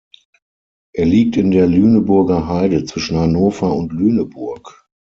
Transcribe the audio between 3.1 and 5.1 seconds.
Hannover und Lüneburg.